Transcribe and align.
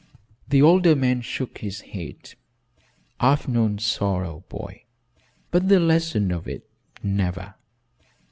The 0.47 0.63
older 0.63 0.95
man 0.95 1.21
shook 1.21 1.59
his 1.59 1.81
head. 1.81 2.33
"I've 3.19 3.47
known 3.47 3.77
sorrow, 3.77 4.43
boy, 4.49 4.85
but 5.51 5.69
the 5.69 5.79
lesson 5.79 6.31
of 6.31 6.47
it, 6.47 6.67
never. 7.03 7.53